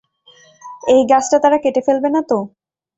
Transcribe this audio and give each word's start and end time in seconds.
এই 0.83 1.01
গাছটা 1.11 1.37
তারা 1.43 1.57
কেটে 1.63 1.81
ফেলেবে 1.85 2.09
না 2.15 2.21
তো? 2.29 2.37